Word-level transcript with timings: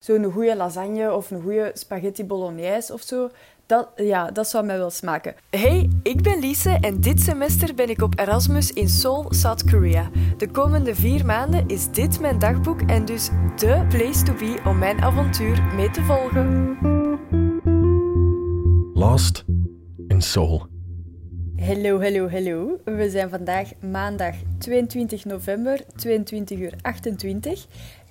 zo'n 0.00 0.32
goede 0.32 0.56
lasagne 0.56 1.14
of 1.14 1.30
een 1.30 1.42
goede 1.42 1.70
spaghetti 1.74 2.24
bolognese 2.24 2.92
of 2.92 3.02
zo. 3.02 3.30
Dat, 3.66 3.88
ja, 3.96 4.30
dat 4.30 4.48
zou 4.48 4.64
mij 4.64 4.78
wel 4.78 4.90
smaken. 4.90 5.34
Hey, 5.50 5.90
ik 6.02 6.22
ben 6.22 6.38
Lise 6.38 6.78
en 6.80 7.00
dit 7.00 7.20
semester 7.20 7.74
ben 7.74 7.88
ik 7.88 8.02
op 8.02 8.18
Erasmus 8.18 8.72
in 8.72 8.88
Seoul, 8.88 9.26
South 9.28 9.70
Korea. 9.70 10.10
De 10.36 10.50
komende 10.50 10.94
vier 10.94 11.26
maanden 11.26 11.68
is 11.68 11.90
dit 11.90 12.20
mijn 12.20 12.38
dagboek 12.38 12.80
en 12.80 13.04
dus 13.04 13.28
de 13.56 13.86
place 13.88 14.22
to 14.22 14.32
be 14.34 14.60
om 14.64 14.78
mijn 14.78 15.02
avontuur 15.02 15.62
mee 15.76 15.90
te 15.90 16.02
volgen. 16.02 16.76
Lost 18.94 19.44
in 20.08 20.22
Seoul. 20.22 20.66
Hallo, 21.56 22.00
hallo, 22.00 22.28
hallo. 22.30 22.80
We 22.84 23.10
zijn 23.10 23.30
vandaag 23.30 23.68
maandag 23.90 24.34
22 24.58 25.24
november, 25.24 25.80
22 25.96 26.58
uur 26.58 26.74
28. 26.82 27.66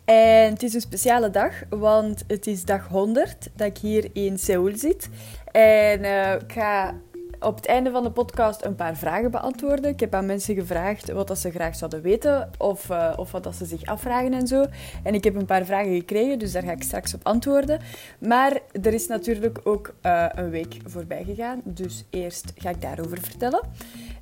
En 0.09 0.51
het 0.53 0.63
is 0.63 0.73
een 0.73 0.81
speciale 0.81 1.29
dag, 1.29 1.53
want 1.69 2.23
het 2.27 2.47
is 2.47 2.65
dag 2.65 2.87
100 2.87 3.49
dat 3.55 3.67
ik 3.67 3.77
hier 3.77 4.09
in 4.13 4.39
Seoul 4.39 4.77
zit. 4.77 5.09
En 5.51 5.99
uh, 5.99 6.33
ik 6.33 6.51
ga 6.51 6.95
op 7.39 7.55
het 7.55 7.65
einde 7.65 7.91
van 7.91 8.03
de 8.03 8.11
podcast 8.11 8.65
een 8.65 8.75
paar 8.75 8.97
vragen 8.97 9.31
beantwoorden. 9.31 9.91
Ik 9.91 9.99
heb 9.99 10.13
aan 10.13 10.25
mensen 10.25 10.55
gevraagd 10.55 11.11
wat 11.11 11.39
ze 11.39 11.51
graag 11.51 11.75
zouden 11.75 12.01
weten 12.01 12.49
of, 12.57 12.89
uh, 12.89 13.13
of 13.15 13.31
wat 13.31 13.43
dat 13.43 13.55
ze 13.55 13.65
zich 13.65 13.85
afvragen 13.85 14.33
en 14.33 14.47
zo. 14.47 14.65
En 15.03 15.13
ik 15.13 15.23
heb 15.23 15.35
een 15.35 15.45
paar 15.45 15.65
vragen 15.65 15.95
gekregen, 15.95 16.39
dus 16.39 16.51
daar 16.51 16.63
ga 16.63 16.71
ik 16.71 16.83
straks 16.83 17.13
op 17.13 17.19
antwoorden. 17.23 17.79
Maar 18.19 18.59
er 18.81 18.93
is 18.93 19.07
natuurlijk 19.07 19.59
ook 19.63 19.93
uh, 20.05 20.25
een 20.35 20.49
week 20.49 20.77
voorbij 20.85 21.23
gegaan, 21.23 21.61
dus 21.63 22.03
eerst 22.09 22.53
ga 22.55 22.69
ik 22.69 22.81
daarover 22.81 23.17
vertellen. 23.21 23.61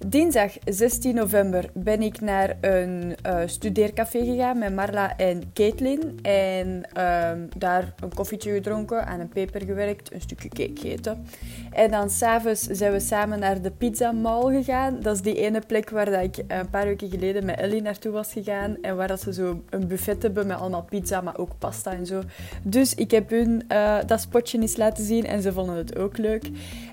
Dinsdag 0.05 0.51
16 0.65 1.15
november 1.15 1.69
ben 1.73 2.01
ik 2.01 2.21
naar 2.21 2.57
een 2.61 3.15
uh, 3.27 3.39
studeercafé 3.45 4.25
gegaan 4.25 4.57
met 4.57 4.75
Marla 4.75 5.17
en 5.17 5.41
Caitlin. 5.53 6.19
En 6.21 6.67
um, 6.67 7.49
daar 7.57 7.93
een 7.99 8.13
koffietje 8.13 8.51
gedronken, 8.51 9.05
aan 9.05 9.19
een 9.19 9.29
peper 9.29 9.63
gewerkt, 9.65 10.13
een 10.13 10.21
stukje 10.21 10.49
cake 10.49 10.71
gegeten. 10.75 11.25
En 11.71 11.91
dan 11.91 12.09
s'avonds 12.09 12.61
zijn 12.61 12.91
we 12.91 12.99
samen 12.99 13.39
naar 13.39 13.61
de 13.61 13.71
Pizza 13.71 14.11
Mall 14.11 14.63
gegaan. 14.63 14.99
Dat 15.01 15.15
is 15.15 15.21
die 15.21 15.35
ene 15.35 15.61
plek 15.67 15.89
waar 15.89 16.11
dat 16.11 16.23
ik 16.23 16.43
een 16.47 16.69
paar 16.69 16.85
weken 16.85 17.09
geleden 17.09 17.45
met 17.45 17.59
Ellie 17.59 17.81
naartoe 17.81 18.11
was 18.11 18.31
gegaan. 18.33 18.77
En 18.81 18.95
waar 18.95 19.07
dat 19.07 19.21
ze 19.21 19.33
zo 19.33 19.63
een 19.69 19.87
buffet 19.87 20.23
hebben 20.23 20.47
met 20.47 20.57
allemaal 20.57 20.83
pizza, 20.89 21.21
maar 21.21 21.37
ook 21.37 21.51
pasta 21.57 21.93
en 21.93 22.05
zo. 22.05 22.21
Dus 22.63 22.95
ik 22.95 23.11
heb 23.11 23.29
hun 23.29 23.63
uh, 23.71 23.97
dat 24.05 24.21
spotje 24.21 24.59
eens 24.61 24.77
laten 24.77 25.03
zien 25.03 25.25
en 25.25 25.41
ze 25.41 25.53
vonden 25.53 25.75
het 25.75 25.97
ook 25.97 26.17
leuk. 26.17 26.49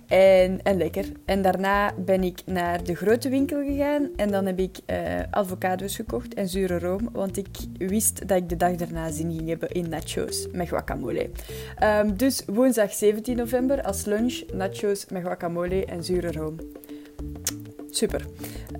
En, 0.06 0.62
en 0.62 0.76
lekker. 0.76 1.04
En 1.24 1.42
daarna 1.42 1.92
ben 2.04 2.22
ik 2.22 2.42
naar 2.46 2.84
de 2.84 2.93
grote 2.94 3.28
winkel 3.28 3.62
gegaan 3.62 4.08
en 4.16 4.30
dan 4.30 4.46
heb 4.46 4.58
ik 4.58 4.78
uh, 4.86 4.96
avocado's 5.30 5.96
gekocht 5.96 6.34
en 6.34 6.48
zure 6.48 6.78
room, 6.78 7.08
want 7.12 7.36
ik 7.36 7.48
wist 7.78 8.28
dat 8.28 8.36
ik 8.36 8.48
de 8.48 8.56
dag 8.56 8.74
daarna 8.74 9.10
zin 9.10 9.32
ging 9.32 9.48
hebben 9.48 9.70
in 9.70 9.88
nachos 9.88 10.46
met 10.52 10.68
guacamole. 10.68 11.30
Um, 11.82 12.16
dus 12.16 12.42
woensdag 12.46 12.92
17 12.92 13.36
november 13.36 13.82
als 13.82 14.04
lunch 14.04 14.42
nachos 14.52 15.06
met 15.06 15.22
guacamole 15.22 15.84
en 15.84 16.04
zure 16.04 16.32
room. 16.32 16.56
Super. 17.90 18.26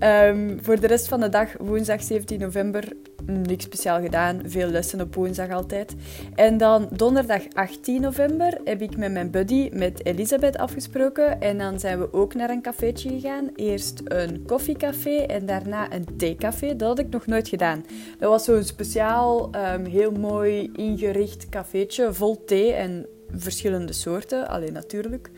Um, 0.00 0.58
voor 0.62 0.80
de 0.80 0.86
rest 0.86 1.08
van 1.08 1.20
de 1.20 1.28
dag, 1.28 1.48
woensdag 1.58 2.02
17 2.02 2.40
november, 2.40 2.92
niks 3.26 3.64
speciaal 3.64 4.00
gedaan. 4.00 4.40
Veel 4.44 4.68
lessen 4.68 5.00
op 5.00 5.14
woensdag 5.14 5.50
altijd. 5.50 5.94
En 6.34 6.58
dan 6.58 6.88
donderdag 6.90 7.42
18 7.52 8.00
november 8.00 8.58
heb 8.64 8.82
ik 8.82 8.96
met 8.96 9.12
mijn 9.12 9.30
buddy, 9.30 9.70
met 9.72 10.06
Elisabeth, 10.06 10.56
afgesproken. 10.56 11.40
En 11.40 11.58
dan 11.58 11.80
zijn 11.80 11.98
we 11.98 12.12
ook 12.12 12.34
naar 12.34 12.50
een 12.50 12.62
cafeetje 12.62 13.08
gegaan. 13.08 13.50
Eerst 13.56 14.00
een 14.04 14.44
koffiecafé 14.46 15.16
en 15.16 15.46
daarna 15.46 15.92
een 15.92 16.16
theecafé. 16.16 16.76
Dat 16.76 16.88
had 16.88 16.98
ik 16.98 17.08
nog 17.08 17.26
nooit 17.26 17.48
gedaan. 17.48 17.84
Dat 18.18 18.30
was 18.30 18.44
zo'n 18.44 18.64
speciaal, 18.64 19.50
um, 19.74 19.84
heel 19.84 20.12
mooi 20.12 20.70
ingericht 20.72 21.48
cafeetje 21.48 22.12
vol 22.12 22.44
thee 22.44 22.72
en 22.72 23.06
verschillende 23.30 23.92
soorten. 23.92 24.48
Alleen 24.48 24.72
natuurlijk. 24.72 25.30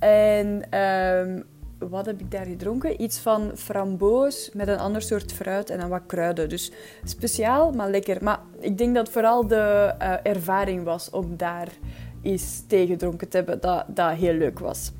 En... 0.00 0.78
Um, 0.78 1.44
wat 1.78 2.06
heb 2.06 2.20
ik 2.20 2.30
daar 2.30 2.46
gedronken? 2.46 3.02
Iets 3.02 3.18
van 3.18 3.50
framboos 3.54 4.50
met 4.52 4.68
een 4.68 4.78
ander 4.78 5.02
soort 5.02 5.32
fruit 5.32 5.70
en 5.70 5.78
dan 5.78 5.88
wat 5.88 6.02
kruiden. 6.06 6.48
Dus 6.48 6.70
speciaal, 7.04 7.72
maar 7.72 7.90
lekker. 7.90 8.24
Maar 8.24 8.40
ik 8.60 8.78
denk 8.78 8.94
dat 8.94 9.08
vooral 9.08 9.46
de 9.46 9.94
uh, 10.02 10.14
ervaring 10.22 10.84
was 10.84 11.10
om 11.10 11.36
daar 11.36 11.68
iets 12.22 12.62
gedronken 12.68 13.28
te 13.28 13.36
hebben 13.36 13.60
dat, 13.60 13.84
dat 13.88 14.12
heel 14.12 14.34
leuk 14.34 14.58
was. 14.58 14.92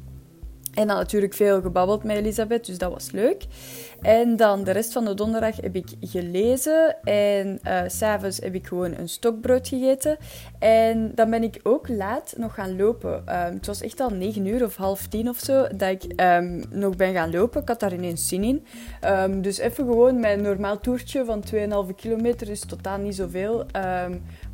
En 0.74 0.86
dan 0.86 0.96
natuurlijk 0.96 1.34
veel 1.34 1.60
gebabbeld 1.60 2.04
met 2.04 2.16
Elisabeth, 2.16 2.66
dus 2.66 2.78
dat 2.78 2.92
was 2.92 3.10
leuk. 3.10 3.46
En 4.02 4.36
dan 4.36 4.64
de 4.64 4.70
rest 4.70 4.92
van 4.92 5.04
de 5.04 5.14
donderdag 5.14 5.56
heb 5.56 5.74
ik 5.74 5.88
gelezen 6.00 6.96
en 7.02 7.60
uh, 7.66 7.80
s'avonds 7.86 8.38
heb 8.38 8.54
ik 8.54 8.66
gewoon 8.66 8.94
een 8.94 9.08
stokbrood 9.08 9.68
gegeten. 9.68 10.16
En 10.58 11.12
dan 11.14 11.30
ben 11.30 11.42
ik 11.42 11.60
ook 11.62 11.88
laat 11.88 12.34
nog 12.36 12.54
gaan 12.54 12.76
lopen. 12.76 13.14
Um, 13.14 13.54
het 13.54 13.66
was 13.66 13.82
echt 13.82 14.00
al 14.00 14.10
negen 14.10 14.46
uur 14.46 14.64
of 14.64 14.76
half 14.76 15.06
tien 15.06 15.28
of 15.28 15.38
zo 15.38 15.66
dat 15.74 15.90
ik 15.90 16.20
um, 16.20 16.62
nog 16.70 16.96
ben 16.96 17.12
gaan 17.12 17.30
lopen. 17.30 17.60
Ik 17.60 17.68
had 17.68 17.80
daar 17.80 17.92
ineens 17.92 18.28
zin 18.28 18.44
in. 18.44 18.66
Um, 19.04 19.42
dus 19.42 19.58
even 19.58 19.84
gewoon 19.84 20.20
mijn 20.20 20.42
normaal 20.42 20.80
toertje 20.80 21.24
van 21.24 21.44
2,5 21.88 21.94
kilometer 21.96 22.48
is 22.50 22.60
totaal 22.60 22.98
niet 22.98 23.14
zoveel. 23.14 23.66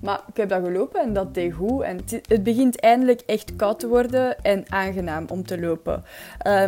maar 0.00 0.20
ik 0.28 0.36
heb 0.36 0.48
dat 0.48 0.64
gelopen 0.64 1.00
en 1.00 1.12
dat 1.12 1.34
deed 1.34 1.52
goed. 1.52 1.82
En 1.82 2.00
het 2.28 2.42
begint 2.42 2.80
eindelijk 2.80 3.20
echt 3.26 3.56
koud 3.56 3.80
te 3.80 3.88
worden 3.88 4.42
en 4.42 4.64
aangenaam 4.68 5.26
om 5.28 5.46
te 5.46 5.60
lopen. 5.60 6.04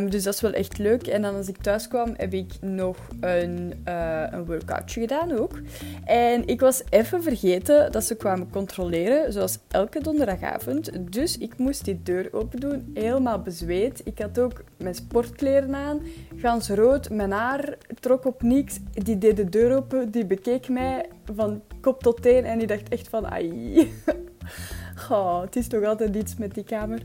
dus 0.09 0.23
dat 0.23 0.35
is 0.35 0.41
wel 0.41 0.53
echt 0.53 0.79
leuk. 0.79 1.07
En 1.07 1.23
dan 1.23 1.35
als 1.35 1.49
ik 1.49 1.57
thuis 1.57 1.89
kwam 1.89 2.15
heb 2.17 2.33
ik 2.33 2.53
nog 2.75 2.97
een, 3.21 3.83
uh, 3.89 4.23
een 4.31 4.45
workoutje 4.45 5.01
gedaan 5.01 5.39
ook. 5.39 5.61
En 6.05 6.47
ik 6.47 6.61
was 6.61 6.83
even 6.91 7.23
vergeten 7.23 7.93
dat 7.93 8.05
ze 8.05 8.17
kwamen 8.17 8.51
controleren, 8.51 9.33
zoals 9.33 9.59
elke 9.69 10.03
donderdagavond. 10.03 11.13
Dus 11.13 11.39
ik 11.39 11.59
moest 11.59 11.85
die 11.85 12.03
deur 12.03 12.29
open 12.33 12.61
doen, 12.61 12.91
helemaal 12.95 13.43
bezweet. 13.43 14.01
Ik 14.05 14.19
had 14.19 14.39
ook 14.39 14.65
mijn 14.77 14.95
sportkleren 14.95 15.75
aan, 15.75 16.01
gans 16.37 16.69
rood, 16.69 17.11
mijn 17.11 17.31
haar 17.31 17.77
trok 18.01 18.25
op 18.25 18.43
niks. 18.43 18.79
Die 18.93 19.19
deed 19.19 19.37
de 19.37 19.49
deur 19.49 19.77
open, 19.77 20.11
die 20.11 20.27
bekeek 20.27 20.69
mij 20.69 21.05
van 21.35 21.63
kop 21.81 22.03
tot 22.03 22.23
teen 22.23 22.45
en 22.45 22.59
die 22.59 22.67
dacht 22.67 22.89
echt 22.89 23.09
van 23.09 23.27
ai. 23.27 23.93
Oh, 25.11 25.41
het 25.41 25.57
is 25.57 25.69
toch 25.69 25.85
altijd 25.85 26.17
iets 26.17 26.37
met 26.37 26.55
die 26.55 26.65
kamer. 26.65 27.03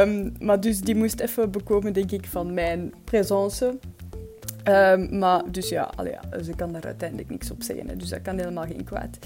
Um, 0.00 0.34
maar 0.40 0.60
dus 0.60 0.80
die 0.80 0.94
moest 0.94 1.20
even 1.20 1.50
bekomen, 1.50 1.92
denk 1.92 2.10
ik, 2.10 2.26
van 2.26 2.54
mijn 2.54 2.94
presence. 3.04 3.78
Um, 4.68 5.18
maar 5.18 5.42
dus 5.50 5.68
ja, 5.68 5.90
ze 6.44 6.52
kan 6.56 6.72
daar 6.72 6.84
uiteindelijk 6.84 7.30
niks 7.30 7.50
op 7.50 7.62
zeggen. 7.62 7.98
Dus 7.98 8.08
dat 8.08 8.22
kan 8.22 8.38
helemaal 8.38 8.66
geen 8.66 8.84
kwaad. 8.84 9.18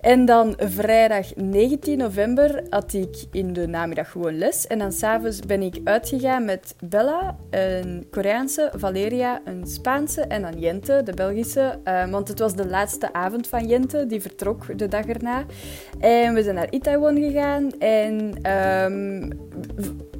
En 0.00 0.24
dan 0.24 0.54
vrijdag 0.58 1.34
19 1.36 1.98
november 1.98 2.62
had 2.70 2.92
ik 2.92 3.24
in 3.32 3.52
de 3.52 3.66
namiddag 3.66 4.10
gewoon 4.10 4.38
les. 4.38 4.66
En 4.66 4.78
dan 4.78 4.92
s'avonds 4.92 5.40
ben 5.40 5.62
ik 5.62 5.80
uitgegaan 5.84 6.44
met 6.44 6.74
Bella, 6.84 7.36
een 7.50 8.06
Koreaanse, 8.10 8.72
Valeria, 8.76 9.40
een 9.44 9.66
Spaanse 9.66 10.20
en 10.20 10.42
dan 10.42 10.58
Jente, 10.58 11.02
de 11.04 11.14
Belgische. 11.14 11.78
Uh, 11.84 12.10
want 12.10 12.28
het 12.28 12.38
was 12.38 12.54
de 12.54 12.66
laatste 12.66 13.12
avond 13.12 13.46
van 13.46 13.66
Jente, 13.66 14.06
die 14.06 14.20
vertrok 14.20 14.78
de 14.78 14.88
dag 14.88 15.06
erna. 15.06 15.44
En 15.98 16.34
we 16.34 16.42
zijn 16.42 16.54
naar 16.54 16.72
Itaewon 16.72 17.16
gegaan 17.16 17.70
en... 17.78 18.38
Um, 18.52 20.16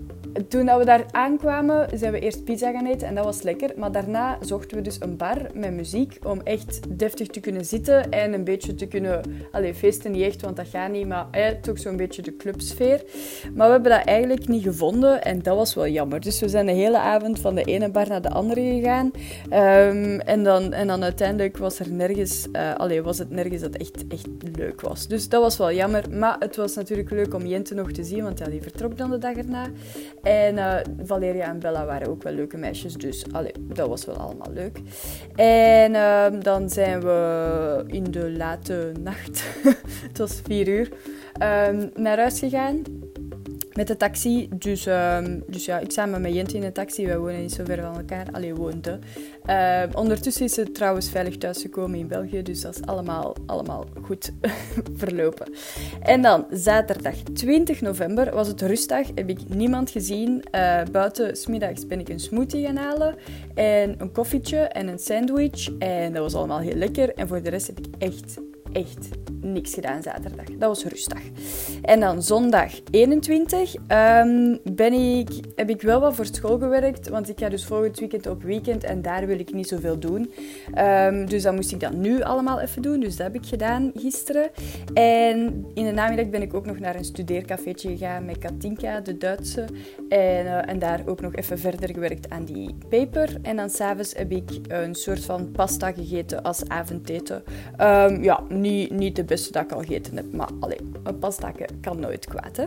toen 0.48 0.78
we 0.78 0.84
daar 0.84 1.04
aankwamen, 1.10 1.88
zijn 1.98 2.12
we 2.12 2.20
eerst 2.20 2.44
pizza 2.44 2.70
gaan 2.70 2.86
eten 2.86 3.08
en 3.08 3.14
dat 3.14 3.24
was 3.24 3.42
lekker. 3.42 3.70
Maar 3.76 3.92
daarna 3.92 4.38
zochten 4.40 4.76
we 4.76 4.82
dus 4.82 5.00
een 5.00 5.16
bar 5.16 5.36
met 5.54 5.72
muziek 5.72 6.18
om 6.24 6.40
echt 6.44 6.98
deftig 6.98 7.26
te 7.26 7.40
kunnen 7.40 7.64
zitten 7.64 8.10
en 8.10 8.32
een 8.32 8.44
beetje 8.44 8.74
te 8.74 8.86
kunnen... 8.86 9.20
Allee, 9.52 9.74
feesten 9.74 10.10
niet 10.10 10.22
echt, 10.22 10.42
want 10.42 10.56
dat 10.56 10.68
gaat 10.68 10.90
niet, 10.90 11.06
maar 11.06 11.26
eh, 11.30 11.48
toch 11.60 11.78
zo'n 11.78 11.96
beetje 11.96 12.22
de 12.22 12.36
clubsfeer. 12.36 13.02
Maar 13.54 13.66
we 13.66 13.72
hebben 13.72 13.90
dat 13.90 14.04
eigenlijk 14.04 14.48
niet 14.48 14.62
gevonden 14.62 15.22
en 15.22 15.42
dat 15.42 15.56
was 15.56 15.74
wel 15.74 15.88
jammer. 15.88 16.20
Dus 16.20 16.40
we 16.40 16.48
zijn 16.48 16.66
de 16.66 16.72
hele 16.72 16.98
avond 16.98 17.40
van 17.40 17.54
de 17.54 17.64
ene 17.64 17.90
bar 17.90 18.08
naar 18.08 18.22
de 18.22 18.30
andere 18.30 18.60
gegaan. 18.60 19.10
Um, 19.52 20.20
en, 20.20 20.44
dan, 20.44 20.72
en 20.72 20.86
dan 20.86 21.02
uiteindelijk 21.02 21.56
was 21.56 21.78
er 21.78 21.92
nergens... 21.92 22.46
Uh, 22.52 22.74
allee, 22.74 23.02
was 23.02 23.18
het 23.18 23.30
nergens 23.30 23.62
dat 23.62 23.76
echt, 23.76 24.04
echt 24.08 24.26
leuk 24.56 24.80
was. 24.80 25.06
Dus 25.06 25.28
dat 25.28 25.42
was 25.42 25.56
wel 25.56 25.72
jammer. 25.72 26.04
Maar 26.10 26.36
het 26.38 26.56
was 26.56 26.74
natuurlijk 26.74 27.10
leuk 27.10 27.34
om 27.34 27.46
Jente 27.46 27.74
nog 27.74 27.92
te 27.92 28.04
zien, 28.04 28.22
want 28.22 28.38
ja, 28.38 28.46
die 28.46 28.62
vertrok 28.62 28.98
dan 28.98 29.10
de 29.10 29.18
dag 29.18 29.36
erna. 29.36 29.66
En 30.28 30.56
uh, 30.56 30.76
Valeria 31.02 31.44
en 31.44 31.58
Bella 31.58 31.84
waren 31.84 32.08
ook 32.08 32.22
wel 32.22 32.32
leuke 32.32 32.56
meisjes, 32.56 32.94
dus 32.94 33.24
dat 33.56 33.88
was 33.88 34.04
wel 34.04 34.16
allemaal 34.16 34.52
leuk. 34.52 34.80
En 35.34 35.92
uh, 35.92 36.26
dan 36.40 36.70
zijn 36.70 37.00
we 37.00 37.84
in 37.86 38.04
de 38.04 38.30
late 38.30 38.92
nacht, 39.00 39.44
het 40.08 40.18
was 40.18 40.40
vier 40.44 40.68
uur, 40.68 40.88
um, 41.68 41.90
naar 41.94 42.18
huis 42.18 42.38
gegaan 42.38 42.82
met 43.78 43.86
de 43.86 43.96
taxi. 43.96 44.48
Dus, 44.52 44.86
um, 44.86 45.44
dus 45.46 45.64
ja, 45.64 45.78
ik 45.78 45.90
samen 45.90 46.20
met 46.20 46.34
Jente 46.34 46.54
in 46.54 46.60
de 46.60 46.72
taxi. 46.72 47.06
Wij 47.06 47.18
wonen 47.18 47.40
niet 47.40 47.52
zo 47.52 47.64
ver 47.64 47.82
van 47.82 47.96
elkaar. 47.96 48.26
Allee, 48.32 48.54
woonde. 48.54 48.98
Uh, 49.46 49.82
ondertussen 49.94 50.44
is 50.44 50.54
ze 50.54 50.72
trouwens 50.72 51.10
veilig 51.10 51.36
thuisgekomen 51.36 51.98
in 51.98 52.08
België. 52.08 52.42
Dus 52.42 52.60
dat 52.60 52.74
is 52.74 52.86
allemaal, 52.86 53.36
allemaal 53.46 53.84
goed 54.02 54.32
verlopen. 55.02 55.52
En 56.02 56.22
dan 56.22 56.46
zaterdag 56.50 57.14
20 57.14 57.80
november 57.80 58.34
was 58.34 58.48
het 58.48 58.62
rustdag. 58.62 59.06
Heb 59.14 59.28
ik 59.28 59.38
niemand 59.48 59.90
gezien. 59.90 60.44
Uh, 60.54 60.80
buiten, 60.92 61.36
smiddags 61.36 61.86
ben 61.86 62.00
ik 62.00 62.08
een 62.08 62.20
smoothie 62.20 62.66
gaan 62.66 62.76
halen. 62.76 63.14
En 63.54 63.94
een 63.98 64.12
koffietje 64.12 64.58
en 64.58 64.88
een 64.88 64.98
sandwich. 64.98 65.68
En 65.78 66.12
dat 66.12 66.22
was 66.22 66.34
allemaal 66.34 66.60
heel 66.60 66.76
lekker. 66.76 67.14
En 67.14 67.28
voor 67.28 67.42
de 67.42 67.50
rest 67.50 67.66
heb 67.66 67.78
ik 67.78 67.86
echt 67.98 68.38
echt 68.72 69.08
niks 69.40 69.74
gedaan 69.74 70.02
zaterdag. 70.02 70.44
Dat 70.46 70.68
was 70.68 70.84
rustdag. 70.84 71.22
En 71.82 72.00
dan 72.00 72.22
zondag 72.22 72.72
21 72.90 73.74
ehm, 73.86 74.56
ben 74.72 74.92
ik, 74.92 75.28
heb 75.54 75.70
ik 75.70 75.82
wel 75.82 76.00
wat 76.00 76.14
voor 76.14 76.26
school 76.26 76.58
gewerkt, 76.58 77.08
want 77.08 77.28
ik 77.28 77.38
ga 77.38 77.48
dus 77.48 77.64
volgend 77.64 77.98
weekend 77.98 78.26
op 78.26 78.42
weekend 78.42 78.84
en 78.84 79.02
daar 79.02 79.26
wil 79.26 79.38
ik 79.38 79.52
niet 79.52 79.68
zoveel 79.68 79.98
doen. 79.98 80.32
Um, 80.78 81.26
dus 81.26 81.42
dan 81.42 81.54
moest 81.54 81.72
ik 81.72 81.80
dat 81.80 81.92
nu 81.92 82.22
allemaal 82.22 82.60
even 82.60 82.82
doen, 82.82 83.00
dus 83.00 83.16
dat 83.16 83.26
heb 83.26 83.42
ik 83.42 83.46
gedaan 83.46 83.92
gisteren. 83.94 84.50
En 84.94 85.66
in 85.74 85.84
de 85.84 85.92
namiddag 85.92 86.28
ben 86.28 86.42
ik 86.42 86.54
ook 86.54 86.66
nog 86.66 86.78
naar 86.78 86.94
een 86.94 87.04
studeercafeetje 87.04 87.88
gegaan 87.88 88.24
met 88.24 88.38
Katinka, 88.38 89.00
de 89.00 89.18
Duitse. 89.18 89.64
En, 90.08 90.46
uh, 90.46 90.68
en 90.68 90.78
daar 90.78 91.00
ook 91.06 91.20
nog 91.20 91.34
even 91.34 91.58
verder 91.58 91.88
gewerkt 91.92 92.30
aan 92.30 92.44
die 92.44 92.74
paper. 92.88 93.36
En 93.42 93.56
dan 93.56 93.70
s'avonds 93.70 94.14
heb 94.16 94.30
ik 94.30 94.50
een 94.68 94.94
soort 94.94 95.24
van 95.24 95.50
pasta 95.52 95.92
gegeten 95.92 96.42
als 96.42 96.68
avondeten. 96.68 97.42
Um, 97.80 98.22
ja, 98.22 98.40
niet, 98.48 98.90
niet 98.90 99.16
de 99.16 99.24
beste 99.24 99.52
dat 99.52 99.62
ik 99.62 99.72
al 99.72 99.80
gegeten 99.80 100.16
heb, 100.16 100.32
maar 100.32 100.48
alleen, 100.60 100.94
een 101.02 101.18
pasta 101.18 101.52
kan 101.80 102.00
nooit 102.00 102.26
kwaad. 102.26 102.66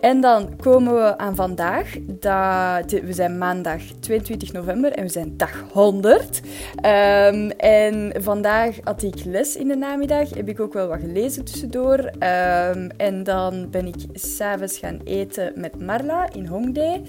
En 0.00 0.20
dan 0.20 0.56
komen 0.56 0.94
we 0.94 1.18
aan 1.18 1.34
vandaag. 1.34 1.96
Dat, 2.06 2.90
we 2.90 3.12
zijn 3.12 3.38
maandag 3.38 3.82
22 4.00 4.52
november 4.52 4.92
en 4.92 5.02
we 5.02 5.10
zijn 5.10 5.36
dag 5.36 5.64
100. 5.72 6.40
Um, 6.76 7.50
en 7.50 8.12
vandaag 8.22 8.78
had 8.84 9.02
ik 9.02 9.24
les 9.24 9.56
in 9.56 9.68
de 9.68 9.76
namiddag. 9.76 10.30
Heb 10.34 10.48
ik 10.48 10.60
ook 10.60 10.72
wel 10.72 10.88
wat 10.88 11.00
gelezen 11.00 11.44
tussendoor. 11.44 11.98
Um, 11.98 12.90
en 12.96 13.22
dan 13.22 13.70
ben 13.70 13.86
ik 13.86 13.94
s'avonds 14.12 14.78
gaan 14.78 15.00
eten 15.04 15.52
met 15.56 15.80
Marla 15.80 16.32
in 16.32 16.46
Hongdae. 16.62 17.02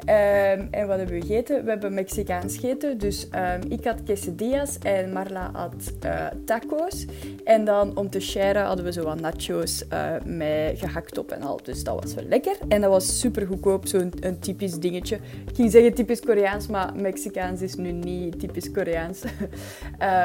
Um, 0.00 0.68
en 0.70 0.86
wat 0.86 0.96
hebben 0.96 1.14
we 1.14 1.20
gegeten? 1.20 1.64
We 1.64 1.70
hebben 1.70 1.94
Mexicaans 1.94 2.56
gegeten. 2.56 2.98
Dus 2.98 3.28
ik 3.68 3.84
had 3.84 4.02
quesadillas 4.02 4.78
en 4.78 5.12
Marla 5.12 5.50
had 5.52 5.92
uh, 6.04 6.26
taco's. 6.44 7.06
En 7.44 7.64
dan 7.64 7.96
om 7.96 8.10
te 8.10 8.20
sharen 8.20 8.64
hadden 8.64 8.84
we 8.84 8.92
zo 8.92 9.02
wat 9.02 9.20
nachos 9.20 9.84
uh, 9.92 10.12
met 10.24 10.78
gehakt 10.78 11.18
op 11.18 11.30
en 11.30 11.42
al. 11.42 11.60
Dus 11.62 11.84
dat 11.84 12.02
was 12.02 12.14
wel 12.14 12.24
lekker. 12.24 12.56
En 12.68 12.80
dat 12.80 12.90
was 12.90 13.20
super 13.20 13.46
goedkoop, 13.46 13.86
zo'n 13.86 14.12
typisch 14.40 14.78
dingetje. 14.78 15.14
Ik 15.48 15.54
ging 15.54 15.70
zeggen 15.70 15.94
typisch 15.94 16.20
Koreaans, 16.20 16.66
maar 16.66 16.92
Mexicaans 16.96 17.62
is 17.62 17.74
nu 17.74 17.92
niet 17.92 18.40
typisch 18.40 18.70
Koreaans. 18.70 19.22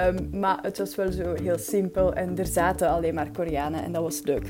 um, 0.07 0.29
maar 0.39 0.59
het 0.61 0.77
was 0.77 0.95
wel 0.95 1.11
zo 1.11 1.33
heel 1.43 1.57
simpel 1.57 2.13
en 2.13 2.37
er 2.37 2.45
zaten 2.45 2.89
alleen 2.89 3.13
maar 3.13 3.31
Koreanen 3.31 3.83
en 3.83 3.91
dat 3.91 4.03
was 4.03 4.21
leuk. 4.23 4.47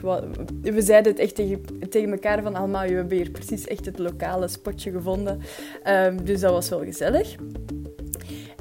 We 0.62 0.82
zeiden 0.82 1.12
het 1.12 1.22
echt 1.22 1.36
tegen, 1.36 1.62
tegen 1.90 2.12
elkaar 2.12 2.42
van 2.42 2.56
allemaal, 2.56 2.88
we 2.88 2.94
hebben 2.94 3.18
hier 3.18 3.30
precies 3.30 3.68
echt 3.68 3.86
het 3.86 4.00
lokale 4.26 4.48
spotje 4.48 4.92
gevonden. 4.92 5.42
Um, 5.88 6.26
dus 6.26 6.40
dat 6.40 6.52
was 6.52 6.70
wel 6.70 6.84
gezellig. 6.84 7.36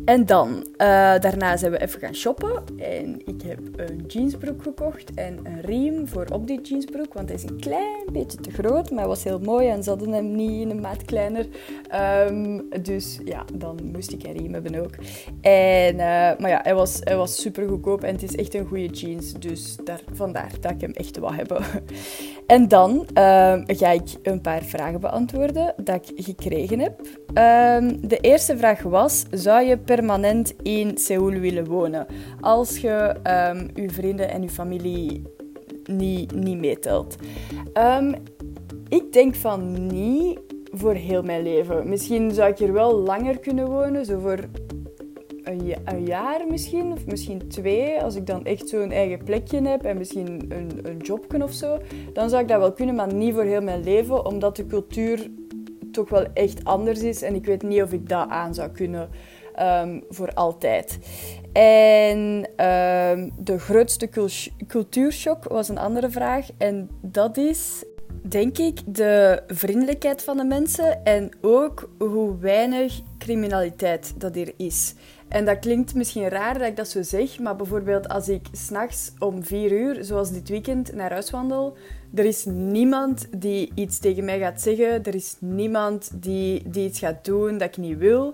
En 0.05 0.27
dan, 0.27 0.49
uh, 0.57 0.67
daarna 1.19 1.57
zijn 1.57 1.73
we 1.73 1.81
even 1.81 2.01
gaan 2.01 2.15
shoppen. 2.15 2.63
En 2.77 3.21
ik 3.25 3.43
heb 3.43 3.59
een 3.77 4.05
jeansbroek 4.07 4.63
gekocht 4.63 5.15
en 5.15 5.39
een 5.43 5.61
riem 5.61 6.09
voor 6.09 6.27
op 6.33 6.47
die 6.47 6.61
jeansbroek. 6.61 7.15
Want 7.15 7.29
hij 7.29 7.39
is 7.39 7.43
een 7.43 7.61
klein 7.61 8.05
beetje 8.13 8.39
te 8.39 8.51
groot, 8.51 8.91
maar 8.91 8.99
hij 8.99 9.09
was 9.09 9.25
heel 9.25 9.39
mooi 9.39 9.69
en 9.69 9.83
ze 9.83 9.91
hadden 9.91 10.13
hem 10.13 10.35
niet 10.35 10.61
in 10.61 10.71
een 10.71 10.81
maat 10.81 11.05
kleiner. 11.05 11.47
Um, 12.29 12.69
dus 12.83 13.21
ja, 13.25 13.45
dan 13.55 13.79
moest 13.93 14.13
ik 14.13 14.23
een 14.25 14.33
riem 14.33 14.53
hebben 14.53 14.75
ook. 14.75 14.95
En, 15.41 15.95
uh, 15.95 15.99
maar 16.39 16.49
ja, 16.49 16.61
hij 16.63 16.75
was, 16.75 17.01
hij 17.01 17.17
was 17.17 17.41
super 17.41 17.69
goedkoop 17.69 18.03
en 18.03 18.13
het 18.13 18.23
is 18.23 18.35
echt 18.35 18.55
een 18.55 18.67
goede 18.67 18.87
jeans. 18.87 19.33
Dus 19.33 19.77
daar, 19.85 20.01
vandaar 20.13 20.51
dat 20.61 20.71
ik 20.71 20.81
hem 20.81 20.93
echt 20.93 21.19
wil 21.19 21.33
hebben. 21.33 21.63
En 22.47 22.69
dan 22.69 23.07
uh, 23.15 23.55
ga 23.67 23.91
ik 23.91 24.09
een 24.23 24.41
paar 24.41 24.63
vragen 24.63 25.01
beantwoorden 25.01 25.75
dat 25.77 26.11
ik 26.15 26.25
gekregen 26.25 26.79
heb. 26.79 27.01
Uh, 27.01 27.91
de 28.01 28.19
eerste 28.21 28.57
vraag 28.57 28.83
was: 28.83 29.25
zou 29.31 29.65
je 29.65 29.79
permanent 29.95 30.55
in 30.63 30.99
Seoul 30.99 31.39
willen 31.41 31.67
wonen 31.67 32.07
als 32.41 32.79
je 32.79 33.15
um, 33.51 33.71
je 33.75 33.91
vrienden 33.91 34.31
en 34.31 34.43
je 34.43 34.49
familie 34.49 35.23
niet, 35.85 36.35
niet 36.35 36.59
meetelt? 36.59 37.17
Um, 37.75 38.15
ik 38.89 39.13
denk 39.13 39.35
van 39.35 39.87
niet 39.87 40.39
voor 40.73 40.95
heel 40.95 41.23
mijn 41.23 41.43
leven. 41.43 41.89
Misschien 41.89 42.31
zou 42.31 42.51
ik 42.51 42.59
hier 42.59 42.73
wel 42.73 42.99
langer 42.99 43.39
kunnen 43.39 43.67
wonen, 43.67 44.05
zo 44.05 44.19
voor 44.19 44.39
een, 45.43 46.05
jaar 46.05 46.47
misschien, 46.49 46.93
of 46.93 47.07
misschien 47.07 47.49
twee, 47.49 48.01
als 48.01 48.15
ik 48.17 48.27
dan 48.27 48.45
echt 48.45 48.69
zo'n 48.69 48.91
eigen 48.91 49.25
plekje 49.25 49.63
heb 49.63 49.85
en 49.85 49.99
misschien 49.99 50.45
een, 50.49 50.71
een 50.83 51.43
of 51.43 51.53
zo, 51.53 51.79
dan 52.13 52.29
zou 52.29 52.43
ik 52.43 52.49
dat 52.49 52.59
wel 52.59 52.73
kunnen, 52.73 52.95
maar 52.95 53.15
niet 53.15 53.35
voor 53.35 53.43
heel 53.43 53.63
mijn 53.63 53.85
leven, 53.85 54.27
omdat 54.27 54.57
de 54.57 54.67
cultuur 54.67 55.31
toch 55.93 56.09
wel 56.09 56.27
echt 56.35 56.65
anders 56.65 57.03
is 57.03 57.23
en 57.23 57.35
ik 57.35 57.45
weet 57.45 57.63
niet 57.63 57.83
of 57.83 57.93
ik 57.93 58.09
dat 58.09 58.29
aan 58.29 58.55
zou 58.55 58.71
kunnen 58.71 59.09
um, 59.61 60.05
voor 60.09 60.33
altijd. 60.33 60.99
En 61.53 62.19
um, 62.67 63.33
de 63.39 63.59
grootste 63.59 64.09
cultuurshock 64.67 65.45
was 65.45 65.69
een 65.69 65.79
andere 65.79 66.11
vraag 66.11 66.49
en 66.59 66.91
dat 67.03 67.37
is 67.37 67.85
denk 68.23 68.59
ik 68.59 68.81
de 68.87 69.43
vriendelijkheid 69.47 70.23
van 70.23 70.37
de 70.37 70.45
mensen 70.45 71.05
en 71.05 71.31
ook 71.41 71.91
hoe 71.99 72.39
weinig 72.39 73.01
criminaliteit 73.19 74.21
dat 74.21 74.37
er 74.37 74.53
is. 74.57 74.95
En 75.29 75.45
dat 75.45 75.59
klinkt 75.59 75.95
misschien 75.95 76.29
raar 76.29 76.59
dat 76.59 76.69
ik 76.69 76.77
dat 76.77 76.89
zo 76.89 77.03
zeg, 77.03 77.39
maar 77.39 77.57
bijvoorbeeld 77.57 78.09
als 78.09 78.29
ik 78.29 78.47
s'nachts 78.53 79.13
om 79.19 79.45
vier 79.45 79.73
uur, 79.73 80.05
zoals 80.05 80.33
dit 80.33 80.49
weekend, 80.49 80.95
naar 80.95 81.11
huis 81.11 81.31
wandel, 81.31 81.77
er 82.15 82.25
is 82.25 82.45
niemand 82.45 83.27
die 83.37 83.73
iets 83.75 83.99
tegen 83.99 84.25
mij 84.25 84.39
gaat 84.39 84.61
zeggen. 84.61 85.05
Er 85.05 85.15
is 85.15 85.37
niemand 85.39 86.11
die, 86.15 86.63
die 86.71 86.87
iets 86.87 86.99
gaat 86.99 87.25
doen 87.25 87.59
dat 87.59 87.69
ik 87.69 87.77
niet 87.77 87.99
wil. 87.99 88.27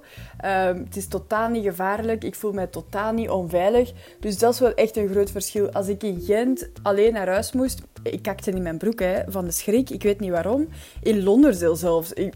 Um, 0.45 0.85
het 0.85 0.97
is 0.97 1.09
totaal 1.09 1.49
niet 1.49 1.65
gevaarlijk. 1.65 2.25
Ik 2.25 2.35
voel 2.35 2.53
mij 2.53 2.67
totaal 2.67 3.13
niet 3.13 3.29
onveilig. 3.29 3.93
Dus 4.21 4.39
dat 4.39 4.53
is 4.53 4.61
wel 4.61 4.75
echt 4.75 4.97
een 4.97 5.09
groot 5.09 5.31
verschil. 5.31 5.71
Als 5.71 5.89
ik 5.89 6.03
in 6.03 6.21
Gent 6.21 6.71
alleen 6.83 7.13
naar 7.13 7.29
huis 7.29 7.53
moest, 7.53 7.83
ik 8.03 8.23
kakte 8.23 8.51
in 8.51 8.63
mijn 8.63 8.79
broek 8.79 9.01
hè, 9.01 9.21
van 9.27 9.45
de 9.45 9.51
schrik. 9.51 9.91
Ik 9.91 10.03
weet 10.03 10.21
niet 10.21 10.31
waarom. 10.31 10.69
In 11.03 11.23
Londen 11.23 11.77
zelfs. 11.77 12.13
Ik, 12.13 12.35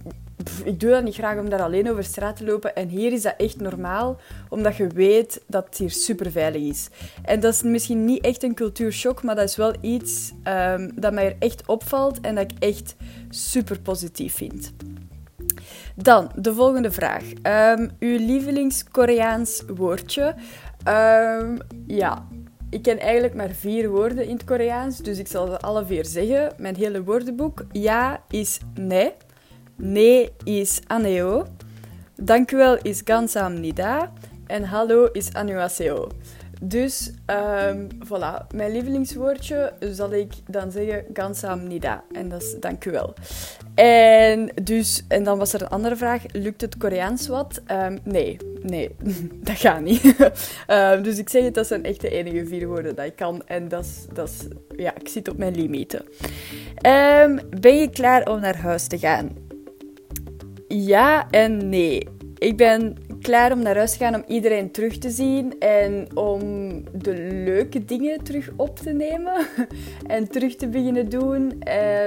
ik 0.64 0.80
doe 0.80 0.90
dat 0.90 1.04
niet 1.04 1.14
graag 1.14 1.38
om 1.38 1.48
daar 1.48 1.62
alleen 1.62 1.90
over 1.90 2.04
straat 2.04 2.36
te 2.36 2.44
lopen. 2.44 2.74
En 2.74 2.88
hier 2.88 3.12
is 3.12 3.22
dat 3.22 3.34
echt 3.36 3.60
normaal, 3.60 4.20
omdat 4.48 4.76
je 4.76 4.86
weet 4.86 5.42
dat 5.46 5.64
het 5.64 5.78
hier 5.78 5.90
super 5.90 6.30
veilig 6.30 6.62
is. 6.62 6.88
En 7.24 7.40
dat 7.40 7.54
is 7.54 7.62
misschien 7.62 8.04
niet 8.04 8.24
echt 8.24 8.42
een 8.42 8.54
cultuurshock, 8.54 9.22
maar 9.22 9.34
dat 9.34 9.48
is 9.48 9.56
wel 9.56 9.74
iets 9.80 10.32
um, 10.48 10.92
dat 10.94 11.12
mij 11.12 11.26
er 11.26 11.36
echt 11.38 11.66
opvalt 11.66 12.20
en 12.20 12.34
dat 12.34 12.50
ik 12.50 12.58
echt 12.58 12.94
super 13.28 13.80
positief 13.80 14.34
vind. 14.34 14.72
Dan 15.96 16.30
de 16.36 16.54
volgende 16.54 16.90
vraag. 16.90 17.22
Um, 17.78 17.90
uw 17.98 18.18
lievelings-Koreaans 18.18 19.62
woordje? 19.76 20.34
Um, 20.88 21.58
ja, 21.86 22.28
ik 22.70 22.82
ken 22.82 22.98
eigenlijk 22.98 23.34
maar 23.34 23.50
vier 23.50 23.90
woorden 23.90 24.26
in 24.26 24.34
het 24.34 24.44
Koreaans, 24.44 24.98
dus 24.98 25.18
ik 25.18 25.26
zal 25.26 25.46
ze 25.46 25.60
alle 25.60 25.86
vier 25.86 26.04
zeggen. 26.04 26.52
Mijn 26.56 26.76
hele 26.76 27.04
woordenboek. 27.04 27.64
Ja 27.72 28.22
is 28.28 28.58
nee. 28.74 29.12
Nee 29.76 30.30
is 30.44 30.80
aneo. 30.86 31.46
Dankjewel 32.16 32.78
is 32.82 33.00
gansamnida. 33.04 34.12
En 34.46 34.64
hallo 34.64 35.08
is 35.12 35.32
anuaseo. 35.32 36.08
Dus 36.60 37.10
um, 37.26 37.88
voilà, 38.06 38.46
mijn 38.54 38.72
lievelingswoordje 38.72 39.72
zal 39.80 40.12
ik 40.12 40.32
dan 40.48 40.70
zeggen 40.70 41.04
gansamnida. 41.12 42.04
En 42.12 42.28
dat 42.28 42.42
is 42.42 42.56
dankjewel. 42.60 43.14
En, 43.74 44.50
dus, 44.62 45.04
en 45.08 45.24
dan 45.24 45.38
was 45.38 45.52
er 45.52 45.62
een 45.62 45.68
andere 45.68 45.96
vraag. 45.96 46.22
Lukt 46.32 46.60
het 46.60 46.76
Koreaans 46.76 47.28
wat? 47.28 47.62
Ehm, 47.66 47.98
nee, 48.02 48.36
nee, 48.62 48.96
dat 49.48 49.56
gaat 49.56 49.80
niet. 49.80 50.14
Ehm, 50.66 51.02
dus 51.02 51.18
ik 51.18 51.28
zeg 51.28 51.44
het, 51.44 51.54
dat 51.54 51.66
zijn 51.66 51.84
echt 51.84 52.00
de 52.00 52.10
enige 52.10 52.46
vier 52.46 52.66
woorden 52.66 52.94
dat 52.94 53.06
ik 53.06 53.16
kan. 53.16 53.42
En 53.46 53.68
dat 53.68 53.84
is, 53.84 54.06
dat 54.12 54.28
is 54.28 54.46
ja, 54.76 54.94
ik 55.00 55.08
zit 55.08 55.28
op 55.28 55.36
mijn 55.36 55.54
limieten. 55.54 56.04
ben 57.60 57.78
je 57.78 57.88
klaar 57.92 58.28
om 58.28 58.40
naar 58.40 58.56
huis 58.56 58.86
te 58.86 58.98
gaan? 58.98 59.43
Ja 60.82 61.30
en 61.30 61.68
nee. 61.68 62.08
Ik 62.38 62.56
ben 62.56 62.96
klaar 63.20 63.52
om 63.52 63.62
naar 63.62 63.76
huis 63.76 63.92
te 63.92 63.98
gaan 63.98 64.14
om 64.14 64.24
iedereen 64.26 64.70
terug 64.70 64.98
te 64.98 65.10
zien 65.10 65.58
en 65.58 66.16
om 66.16 66.40
de 66.92 67.14
leuke 67.44 67.84
dingen 67.84 68.24
terug 68.24 68.50
op 68.56 68.78
te 68.78 68.90
nemen 68.90 69.46
en 70.06 70.28
terug 70.28 70.56
te 70.56 70.68
beginnen 70.68 71.08
doen. 71.08 71.62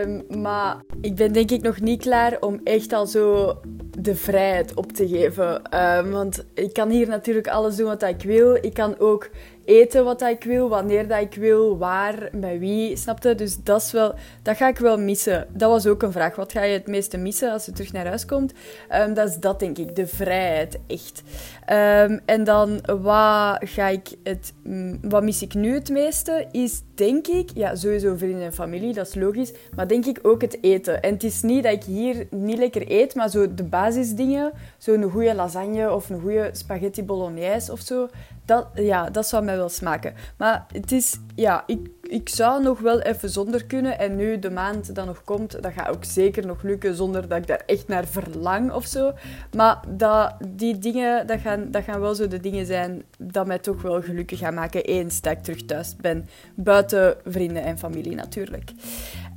Um, 0.06 0.42
maar 0.42 0.78
ik 1.02 1.16
ben 1.16 1.34
denk 1.34 1.52
ik 1.52 1.62
nog 1.62 1.80
niet 1.80 2.02
klaar 2.02 2.38
om 2.40 2.60
echt 2.64 2.94
al 2.94 3.06
zo 3.06 3.56
de 4.00 4.16
vrijheid 4.16 4.74
op 4.74 4.92
te 4.92 5.08
geven. 5.08 5.62
Um, 5.98 6.12
want 6.12 6.46
ik 6.54 6.74
kan 6.74 6.90
hier 6.90 7.08
natuurlijk 7.08 7.48
alles 7.48 7.76
doen 7.76 7.88
wat 7.88 8.04
ik 8.04 8.22
wil. 8.22 8.56
Ik 8.56 8.74
kan 8.74 9.00
ook 9.00 9.30
eten 9.68 10.04
wat 10.04 10.22
ik 10.22 10.44
wil, 10.44 10.70
wanneer 10.70 11.08
dat 11.08 11.22
ik 11.22 11.34
wil, 11.34 11.78
waar, 11.78 12.30
met 12.32 12.60
wie, 12.60 12.96
snapte? 12.96 13.36
Dus 13.36 13.64
dat, 13.64 13.82
is 13.82 13.92
wel, 13.92 14.14
dat 14.42 14.58
ga 14.58 14.68
ik 14.68 14.78
wel 14.78 15.00
missen. 15.00 15.48
Dat 15.54 15.70
was 15.70 15.88
ook 15.88 16.04
een 16.04 16.12
vraag. 16.12 16.36
Wat 16.36 16.52
ga 16.52 16.64
je 16.64 16.74
het 16.74 16.88
meeste 16.88 17.18
missen 17.18 17.52
als 17.52 17.66
je 17.66 17.72
terug 17.72 17.92
naar 17.92 18.06
huis 18.06 18.26
komt? 18.26 18.54
Um, 18.94 19.14
dat 19.14 19.30
is 19.30 19.38
dat, 19.38 19.60
denk 19.60 19.78
ik. 19.78 19.96
De 19.96 20.08
vrijheid, 20.08 20.80
echt. 20.88 21.22
Um, 21.70 22.20
en 22.26 22.44
dan, 22.44 22.80
wat, 22.86 23.58
ga 23.60 23.88
ik 23.88 24.08
het, 24.24 24.54
wat 25.02 25.24
mis 25.24 25.42
ik 25.42 25.54
nu 25.54 25.74
het 25.74 25.90
meeste? 25.90 26.48
Is, 26.52 26.82
denk 26.96 27.28
ik, 27.28 27.50
ja, 27.54 27.76
sowieso 27.76 28.16
vrienden 28.16 28.42
en 28.42 28.54
familie, 28.54 28.94
dat 28.94 29.08
is 29.08 29.16
logisch. 29.16 29.54
Maar 29.76 29.88
denk 29.88 30.06
ik 30.06 30.20
ook 30.22 30.42
het 30.42 30.58
eten. 30.62 31.02
En 31.02 31.14
het 31.14 31.24
is 31.24 31.42
niet 31.42 31.64
dat 31.64 31.74
ik 31.74 31.84
hier 31.84 32.28
niet 32.30 32.58
lekker 32.58 32.92
eet, 32.92 33.16
maar 33.16 33.30
zo 33.30 33.54
de 33.54 33.64
basisdingen, 33.64 34.52
zo'n 34.78 35.04
goede 35.04 35.36
lasagne 35.36 35.94
of 35.94 36.10
een 36.10 36.22
goede 36.22 36.50
spaghetti 36.52 37.04
bolognese 37.04 37.72
of 37.72 37.80
zo, 37.80 38.08
dat, 38.48 38.68
ja, 38.74 39.10
dat 39.10 39.28
zou 39.28 39.44
mij 39.44 39.58
wel 39.58 39.70
smaken. 39.70 40.14
Maar 40.38 40.66
het 40.72 40.92
is, 40.92 41.20
ja, 41.36 41.64
ik, 41.66 41.90
ik 42.02 42.30
zou 42.30 42.64
nog 42.64 42.80
wel 42.80 43.02
even 43.02 43.30
zonder 43.30 43.66
kunnen. 43.66 44.00
En 44.00 44.16
nu 44.16 44.40
de 44.40 44.50
maand 44.50 44.96
dat 44.96 45.06
nog 45.06 45.24
komt, 45.24 45.64
dat 45.64 45.74
gaat 45.74 45.90
ook 45.90 46.04
zeker 46.04 46.46
nog 46.46 46.64
lukken 46.64 46.96
zonder 46.96 47.28
dat 47.28 47.38
ik 47.38 47.48
daar 47.48 47.64
echt 47.66 47.88
naar 47.88 48.06
verlang 48.06 48.72
of 48.72 48.86
zo. 48.86 49.12
Maar 49.56 49.80
dat, 49.88 50.36
die 50.48 50.78
dingen, 50.78 51.28
dat 51.28 51.40
gaan, 51.40 51.72
dat 51.72 51.84
gaan 51.84 52.00
wel 52.00 52.16
zo 52.16 52.28
de 52.28 52.40
dingen 52.40 52.66
zijn 52.66 53.04
dat 53.18 53.48
mij 53.48 53.60
toch 53.60 53.82
wel 53.82 54.02
gelukkig 54.02 54.40
gaan 54.40 54.54
maken 54.54 54.84
eens 54.84 55.22
dat 55.22 55.32
ik 55.32 55.44
terug 55.44 55.66
thuis 55.66 55.96
ben. 55.96 56.28
Buiten 56.56 57.16
vrienden 57.26 57.64
en 57.64 57.78
familie 57.78 58.16
natuurlijk. 58.16 58.72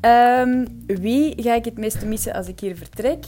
Ehm, 0.00 0.66
wie 0.86 1.42
ga 1.42 1.54
ik 1.54 1.64
het 1.64 1.78
meeste 1.78 2.06
missen 2.06 2.32
als 2.32 2.48
ik 2.48 2.60
hier 2.60 2.76
vertrek? 2.76 3.24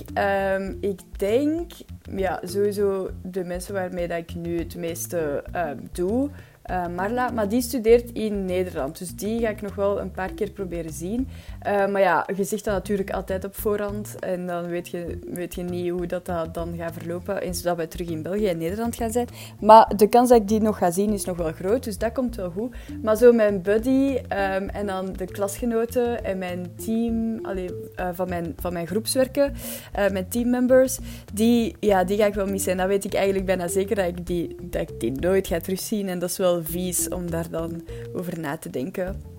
Um, 0.59 0.79
ik 0.81 1.01
denk, 1.17 1.73
ja, 2.17 2.41
sowieso 2.43 3.11
de 3.23 3.45
mensen 3.45 3.75
waarmee 3.75 4.09
dat 4.09 4.19
ik 4.19 4.35
nu 4.35 4.59
het 4.59 4.77
meeste 4.77 5.45
um, 5.57 5.89
doe. 5.93 6.31
Uh, 6.71 6.87
Marla, 6.97 7.31
maar 7.31 7.49
die 7.49 7.63
studeert 7.63 8.11
in 8.11 8.45
Nederland. 8.45 8.99
Dus 8.99 9.15
die 9.15 9.41
ga 9.41 9.49
ik 9.49 9.63
nog 9.63 9.75
wel 9.75 10.01
een 10.01 10.11
paar 10.11 10.33
keer 10.33 10.51
proberen 10.51 10.93
zien. 10.93 11.29
Uh, 11.67 11.87
maar 11.87 12.01
ja, 12.01 12.27
je 12.37 12.45
zegt 12.45 12.65
dat 12.65 12.75
natuurlijk 12.75 13.11
altijd 13.11 13.45
op 13.45 13.55
voorhand. 13.55 14.19
En 14.19 14.47
dan 14.47 14.67
weet 14.67 14.89
je, 14.89 15.19
weet 15.33 15.55
je 15.55 15.63
niet 15.63 15.91
hoe 15.91 16.07
dat, 16.07 16.27
dat 16.27 16.55
dan 16.55 16.75
gaat 16.77 16.93
verlopen. 16.93 17.41
Eens 17.41 17.63
dat 17.63 17.77
we 17.77 17.89
terug 17.89 18.09
in 18.09 18.23
België 18.23 18.47
en 18.47 18.59
Nederland 18.59 18.97
gaan 18.97 19.13
zijn. 19.13 19.27
Maar 19.61 19.93
de 19.97 20.09
kans 20.09 20.29
dat 20.29 20.41
ik 20.41 20.49
die 20.49 20.61
nog 20.61 20.79
ga 20.79 20.91
zien 20.91 21.13
is 21.13 21.25
nog 21.25 21.37
wel 21.37 21.53
groot. 21.53 21.85
Dus 21.85 21.99
dat 21.99 22.13
komt 22.13 22.37
wel 22.37 22.51
goed. 22.51 22.75
Maar 23.03 23.17
zo 23.17 23.33
mijn 23.33 23.63
buddy 23.63 24.17
um, 24.17 24.69
en 24.69 24.87
dan 24.87 25.13
de 25.13 25.27
klasgenoten 25.27 26.25
en 26.25 26.39
mijn 26.39 26.73
team 26.85 27.39
allee, 27.45 27.71
uh, 27.97 28.09
van, 28.13 28.29
mijn, 28.29 28.55
van 28.57 28.73
mijn 28.73 28.87
groepswerken, 28.87 29.53
mijn 29.93 30.29
teammembers, 30.29 30.99
die, 31.35 31.77
ja, 31.81 32.05
die 32.05 32.17
ga 32.17 32.27
ik 32.27 32.35
wel 32.35 32.47
missen. 32.47 32.73
En 32.73 32.79
dan 32.79 32.89
weet 32.89 33.05
ik 33.05 33.15
eigenlijk 33.15 33.47
bijna 33.47 33.69
zeker 33.69 33.97
dat 33.97 34.07
ik 34.07 34.27
die, 34.27 34.57
dat 34.63 34.81
ik 34.81 35.01
die 35.01 35.13
nooit 35.13 35.47
ga 35.47 35.61
terugzien. 35.61 36.09
En 36.09 36.19
dat 36.19 36.31
is 36.31 36.37
wel 36.37 36.52
vies 36.61 37.09
om 37.09 37.31
daar 37.31 37.51
dan 37.51 37.83
over 38.15 38.39
na 38.41 38.57
te 38.57 38.71
denken. 38.71 39.32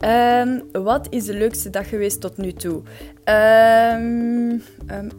Um, 0.00 0.62
wat 0.72 1.06
is 1.10 1.24
de 1.24 1.34
leukste 1.34 1.70
dag 1.70 1.88
geweest 1.88 2.20
tot 2.20 2.36
nu 2.36 2.52
toe? 2.52 2.82
Um, 3.24 4.62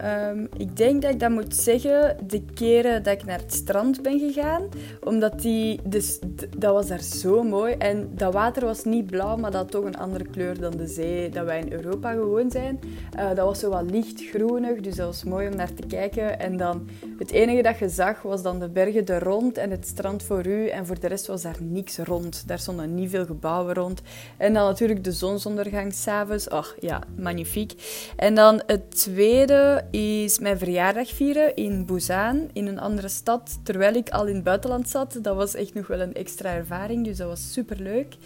um, 0.02 0.48
ik 0.56 0.76
denk 0.76 1.02
dat 1.02 1.10
ik 1.10 1.20
dat 1.20 1.30
moet 1.30 1.54
zeggen 1.54 2.16
de 2.26 2.42
keren 2.54 3.02
dat 3.02 3.12
ik 3.12 3.24
naar 3.24 3.38
het 3.38 3.54
strand 3.54 4.02
ben 4.02 4.18
gegaan. 4.18 4.62
Omdat 5.04 5.40
die, 5.40 5.80
dus, 5.84 6.18
dat 6.56 6.72
was 6.72 6.86
daar 6.86 7.02
zo 7.02 7.42
mooi. 7.42 7.74
En 7.78 8.10
dat 8.14 8.32
water 8.32 8.64
was 8.64 8.84
niet 8.84 9.06
blauw, 9.06 9.36
maar 9.36 9.50
dat 9.50 9.60
had 9.60 9.70
toch 9.70 9.84
een 9.84 9.96
andere 9.96 10.24
kleur 10.24 10.60
dan 10.60 10.76
de 10.76 10.86
zee 10.86 11.28
dat 11.28 11.44
wij 11.44 11.60
in 11.60 11.72
Europa 11.72 12.12
gewoon 12.12 12.50
zijn. 12.50 12.80
Uh, 13.16 13.28
dat 13.28 13.46
was 13.46 13.58
zo 13.58 13.70
wat 13.70 13.90
lichtgroenig, 13.90 14.80
dus 14.80 14.94
dat 14.94 15.06
was 15.06 15.24
mooi 15.24 15.48
om 15.48 15.56
naar 15.56 15.74
te 15.74 15.86
kijken. 15.86 16.38
En 16.38 16.56
dan 16.56 16.88
het 17.18 17.30
enige 17.30 17.62
dat 17.62 17.78
je 17.78 17.88
zag 17.88 18.22
was 18.22 18.42
dan 18.42 18.58
de 18.58 18.68
bergen 18.68 19.06
er 19.06 19.22
rond 19.22 19.58
en 19.58 19.70
het 19.70 19.86
strand 19.86 20.22
voor 20.22 20.46
u. 20.46 20.68
En 20.68 20.86
voor 20.86 21.00
de 21.00 21.06
rest 21.06 21.26
was 21.26 21.42
daar 21.42 21.58
niks 21.60 21.98
rond. 21.98 22.44
Daar 22.46 22.58
stonden 22.58 22.94
niet 22.94 23.10
veel 23.10 23.26
gebouwen 23.26 23.74
rond. 23.74 24.02
En 24.36 24.52
dan 24.52 24.65
natuurlijk 24.66 25.04
de 25.04 25.12
zonsondergang 25.12 25.94
s'avonds. 25.94 26.50
Ach 26.50 26.74
ja, 26.80 27.02
magnifiek. 27.16 27.72
En 28.16 28.34
dan 28.34 28.62
het 28.66 28.90
tweede 28.90 29.84
is 29.90 30.38
mijn 30.38 30.58
verjaardag 30.58 31.08
vieren 31.08 31.56
in 31.56 31.86
Busan, 31.86 32.50
in 32.52 32.66
een 32.66 32.80
andere 32.80 33.08
stad, 33.08 33.58
terwijl 33.62 33.94
ik 33.94 34.08
al 34.08 34.26
in 34.26 34.34
het 34.34 34.44
buitenland 34.44 34.88
zat. 34.88 35.18
Dat 35.22 35.36
was 35.36 35.54
echt 35.54 35.74
nog 35.74 35.86
wel 35.86 36.00
een 36.00 36.14
extra 36.14 36.54
ervaring, 36.54 37.04
dus 37.04 37.16
dat 37.16 37.28
was 37.28 37.52
super 37.52 37.80
leuk. 37.80 38.16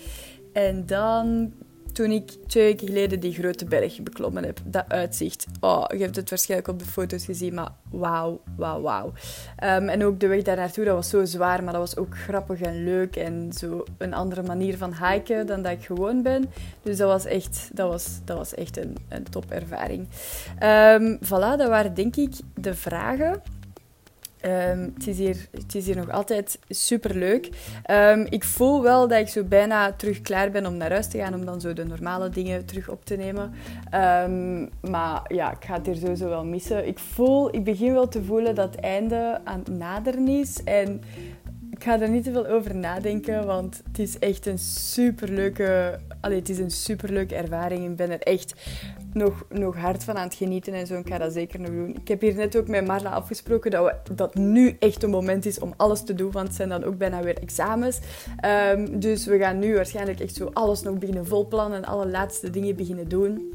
En 0.53 0.87
dan 0.87 1.53
toen 1.93 2.11
ik 2.11 2.31
twee 2.47 2.65
weken 2.65 2.87
geleden 2.87 3.21
die 3.21 3.33
grote 3.33 3.65
berg 3.65 4.03
beklommen 4.03 4.45
heb. 4.45 4.61
Dat 4.65 4.85
uitzicht. 4.89 5.47
Oh, 5.61 5.85
je 5.89 6.03
hebt 6.03 6.17
het 6.17 6.31
waarschijnlijk 6.31 6.71
op 6.71 6.79
de 6.79 6.85
foto's 6.85 7.25
gezien, 7.25 7.55
maar 7.55 7.71
wauw, 7.91 8.41
wauw, 8.57 8.81
wauw. 8.81 9.07
Um, 9.65 9.89
en 9.89 10.05
ook 10.05 10.21
de 10.21 10.27
weg 10.27 10.43
daar 10.43 10.57
naartoe, 10.57 10.85
dat 10.85 10.95
was 10.95 11.09
zo 11.09 11.25
zwaar, 11.25 11.65
maar 11.65 11.73
dat 11.73 11.83
was 11.83 11.97
ook 11.97 12.19
grappig 12.19 12.61
en 12.61 12.85
leuk. 12.85 13.17
En 13.17 13.53
zo 13.53 13.85
een 13.99 14.15
andere 14.15 14.43
manier 14.43 14.77
van 14.77 14.95
hiken 14.95 15.47
dan 15.47 15.63
dat 15.63 15.73
ik 15.73 15.85
gewoon 15.85 16.23
ben. 16.23 16.51
Dus 16.83 16.97
dat 16.97 17.09
was 17.09 17.25
echt, 17.25 17.71
dat 17.73 17.91
was, 17.91 18.21
dat 18.25 18.37
was 18.37 18.55
echt 18.55 18.77
een, 18.77 18.97
een 19.09 19.25
topervaring. 19.31 20.09
Um, 20.63 21.19
voilà, 21.25 21.57
dat 21.59 21.69
waren 21.69 21.95
denk 21.95 22.17
ik 22.17 22.33
de 22.55 22.75
vragen. 22.75 23.43
Um, 24.47 24.93
het, 24.95 25.07
is 25.07 25.19
hier, 25.19 25.49
het 25.51 25.75
is 25.75 25.87
hier 25.87 25.97
nog 25.97 26.11
altijd 26.11 26.59
super 26.69 27.17
leuk. 27.17 27.49
Um, 27.91 28.27
ik 28.29 28.45
voel 28.45 28.83
wel 28.83 29.09
dat 29.09 29.19
ik 29.19 29.29
zo 29.29 29.45
bijna 29.45 29.93
terug 29.93 30.21
klaar 30.21 30.51
ben 30.51 30.67
om 30.67 30.77
naar 30.77 30.91
huis 30.91 31.07
te 31.07 31.19
gaan, 31.19 31.35
om 31.35 31.45
dan 31.45 31.61
zo 31.61 31.73
de 31.73 31.85
normale 31.85 32.29
dingen 32.29 32.65
terug 32.65 32.89
op 32.89 33.05
te 33.05 33.17
nemen. 33.17 33.53
Um, 33.95 34.71
maar 34.91 35.23
ja, 35.29 35.51
ik 35.53 35.65
ga 35.65 35.75
het 35.75 35.87
hier 35.87 35.97
sowieso 35.97 36.29
wel 36.29 36.45
missen. 36.45 36.87
Ik 36.87 36.99
voel, 36.99 37.55
ik 37.55 37.65
begin 37.65 37.93
wel 37.93 38.09
te 38.09 38.23
voelen 38.23 38.55
dat 38.55 38.75
het 38.75 38.81
einde 38.81 39.41
aan 39.45 39.59
het 39.59 39.69
naderen 39.69 40.29
is. 40.29 40.63
En 40.65 41.01
ik 41.81 41.87
ga 41.87 42.01
er 42.01 42.09
niet 42.09 42.25
te 42.25 42.33
veel 42.33 42.47
over 42.47 42.75
nadenken, 42.75 43.47
want 43.47 43.83
het 43.89 43.99
is 43.99 44.19
echt 44.19 44.47
een 44.47 44.59
superleuke, 44.59 45.99
allee, 46.21 46.39
het 46.39 46.49
is 46.49 46.59
een 46.59 46.71
superleuke 46.71 47.35
ervaring. 47.35 47.85
Ik 47.85 47.97
ben 47.97 48.11
er 48.11 48.21
echt 48.21 48.55
nog, 49.13 49.45
nog 49.49 49.77
hard 49.77 50.05
van 50.05 50.17
aan 50.17 50.25
het 50.25 50.35
genieten 50.35 50.73
en 50.73 50.87
zo. 50.87 50.99
Ik 50.99 51.09
ga 51.09 51.19
dat 51.19 51.33
zeker 51.33 51.61
nog 51.61 51.71
doen. 51.71 51.97
Ik 51.97 52.09
heb 52.09 52.21
hier 52.21 52.35
net 52.35 52.57
ook 52.57 52.69
met 52.69 52.87
Marla 52.87 53.11
afgesproken 53.11 53.71
dat, 53.71 53.85
we, 53.85 54.15
dat 54.15 54.35
nu 54.35 54.77
echt 54.79 55.03
een 55.03 55.11
moment 55.11 55.47
is 55.47 55.59
om 55.59 55.75
alles 55.77 56.03
te 56.03 56.15
doen, 56.15 56.31
want 56.31 56.47
het 56.47 56.57
zijn 56.57 56.69
dan 56.69 56.85
ook 56.85 56.99
bijna 56.99 57.23
weer 57.23 57.39
examens. 57.39 57.99
Um, 58.75 59.01
dus 59.01 59.27
we 59.27 59.39
gaan 59.39 59.59
nu 59.59 59.75
waarschijnlijk 59.75 60.21
echt 60.21 60.35
zo 60.35 60.51
alles 60.53 60.83
nog 60.83 60.99
beginnen 60.99 61.27
volplannen 61.27 61.79
en 61.79 61.89
alle 61.89 62.09
laatste 62.09 62.51
dingen 62.51 62.77
beginnen 62.77 63.09
doen. 63.09 63.53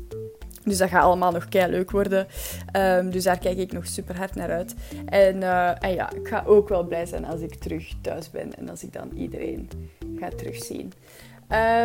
Dus 0.66 0.78
dat 0.78 0.90
gaat 0.90 1.04
allemaal 1.04 1.32
nog 1.32 1.50
kei 1.50 1.72
leuk 1.72 1.92
worden. 1.92 2.28
Um, 2.76 3.12
dus 3.12 3.24
daar 3.24 3.40
kijk 3.40 3.58
ik 3.58 3.72
nog 3.72 3.86
super 3.86 4.18
hard 4.18 4.36
naar 4.36 4.52
uit. 4.52 4.76
En, 5.06 5.36
uh, 5.36 5.84
en, 5.84 5.94
ja, 5.94 6.12
ik 6.12 6.28
ga 6.28 6.44
ook 6.46 6.70
wel 6.70 6.84
blij 6.84 7.06
zijn 7.06 7.26
als 7.26 7.42
ik 7.42 7.56
terug 7.56 7.94
thuis 8.02 8.32
ben 8.32 8.56
en 8.58 8.70
als 8.70 8.84
ik 8.84 8.94
dan 8.94 9.12
iedereen 9.16 9.70
ga 10.20 10.30
terugzien. 10.30 10.94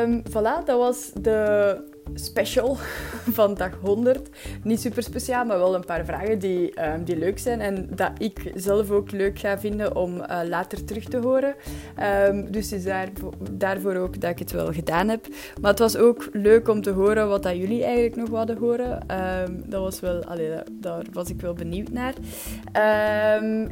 Um, 0.05 0.23
voilà, 0.29 0.65
dat 0.65 0.79
was 0.79 1.11
de 1.21 1.77
special 2.15 2.77
van 3.39 3.55
dag 3.55 3.73
100. 3.81 4.29
Niet 4.63 4.81
super 4.81 5.03
speciaal, 5.03 5.45
maar 5.45 5.59
wel 5.59 5.75
een 5.75 5.85
paar 5.85 6.05
vragen 6.05 6.39
die, 6.39 6.85
um, 6.85 7.05
die 7.05 7.19
leuk 7.19 7.39
zijn 7.39 7.61
en 7.61 7.89
dat 7.95 8.11
ik 8.19 8.53
zelf 8.55 8.91
ook 8.91 9.11
leuk 9.11 9.39
ga 9.39 9.59
vinden 9.59 9.97
om 9.97 10.17
uh, 10.17 10.41
later 10.45 10.85
terug 10.85 11.05
te 11.05 11.17
horen. 11.17 11.55
Um, 12.29 12.51
dus 12.51 12.73
is 12.73 12.85
daar, 12.85 13.09
daarvoor 13.51 13.95
ook 13.95 14.21
dat 14.21 14.31
ik 14.31 14.39
het 14.39 14.51
wel 14.51 14.73
gedaan 14.73 15.09
heb. 15.09 15.27
Maar 15.61 15.71
het 15.71 15.79
was 15.79 15.97
ook 15.97 16.29
leuk 16.33 16.69
om 16.69 16.83
te 16.83 16.91
horen 16.91 17.29
wat 17.29 17.43
dat 17.43 17.57
jullie 17.57 17.85
eigenlijk 17.85 18.17
nog 18.17 18.29
wilden 18.29 18.57
horen. 18.57 19.19
Um, 19.43 19.63
dat 19.67 19.81
was 19.81 20.01
wel, 20.01 20.25
allee, 20.25 20.51
daar 20.73 21.05
was 21.13 21.29
ik 21.29 21.41
wel 21.41 21.53
benieuwd 21.53 21.91
naar. 21.91 22.15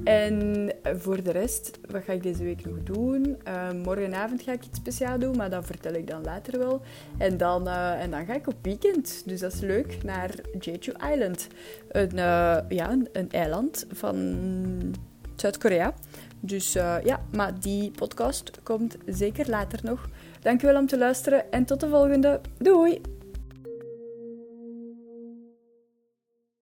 en 0.04 0.68
voor 0.82 1.22
de 1.22 1.30
rest, 1.30 1.78
wat 1.90 2.02
ga 2.04 2.12
ik 2.12 2.22
deze 2.22 2.42
week 2.42 2.64
nog 2.64 2.82
doen? 2.82 3.36
morgenavond 3.84 4.42
ga 4.42 4.52
ik 4.52 4.64
iets 4.64 4.78
speciaals 4.78 5.20
doen, 5.20 5.36
maar 5.36 5.50
dat 5.50 5.66
vertel 5.66 5.92
ik 5.92 6.06
dan 6.06 6.22
later 6.22 6.58
wel. 6.58 6.80
En 7.18 7.36
dan, 7.36 7.68
uh, 7.68 8.02
en 8.02 8.10
dan 8.18 8.26
ga 8.26 8.34
ik 8.34 8.46
op 8.46 8.56
weekend. 8.62 9.22
Dus 9.26 9.40
dat 9.40 9.52
is 9.52 9.60
leuk. 9.60 10.02
Naar 10.02 10.30
Jeju 10.58 10.92
Island. 11.12 11.46
Een, 11.88 12.14
uh, 12.14 12.58
ja, 12.68 12.96
een, 13.12 13.30
eiland 13.30 13.86
van 13.90 14.94
Zuid-Korea. 15.36 15.94
Dus 16.40 16.76
uh, 16.76 16.96
ja, 17.04 17.20
maar 17.32 17.60
die 17.60 17.90
podcast 17.90 18.50
komt 18.62 18.96
zeker 19.06 19.48
later 19.50 19.78
nog. 19.82 20.08
Dankjewel 20.40 20.76
om 20.76 20.86
te 20.86 20.98
luisteren 20.98 21.52
en 21.52 21.64
tot 21.64 21.80
de 21.80 21.88
volgende. 21.88 22.40
Doei! 22.58 23.17